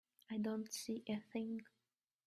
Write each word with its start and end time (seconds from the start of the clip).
I 0.31 0.39
don't 0.39 0.73
see 0.73 1.03
a 1.07 1.19
thing. 1.31 1.61